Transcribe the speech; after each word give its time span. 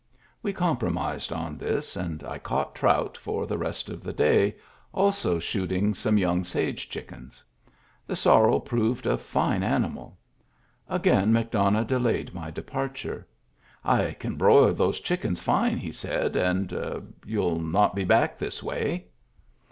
We 0.41 0.51
compromised 0.51 1.31
on 1.31 1.59
this, 1.59 1.95
and 1.95 2.25
caught 2.41 2.73
trout 2.73 3.19
for 3.21 3.45
the 3.45 3.59
rest 3.59 3.87
of 3.87 4.01
the 4.03 4.13
day, 4.13 4.55
also 4.91 5.37
shooting 5.37 5.93
some 5.93 6.17
young 6.17 6.43
sage 6.43 6.89
chickens. 6.89 7.43
The 8.07 8.15
sorrel 8.15 8.59
proved 8.61 9.05
a 9.05 9.15
fine 9.15 9.61
animal. 9.61 10.17
Again 10.89 11.31
McDonough 11.31 11.85
delayed 11.85 12.33
my 12.33 12.49
departure. 12.49 13.27
"I 13.85 14.13
can 14.13 14.37
broil 14.37 14.73
those 14.73 14.99
chickens 14.99 15.39
fine," 15.39 15.77
he 15.77 15.91
said," 15.91 16.35
and— 16.35 16.71
and 16.71 17.13
you'll 17.23 17.59
not 17.59 17.93
be 17.93 18.03
back 18.03 18.39
this 18.39 18.63
way." 18.63 19.05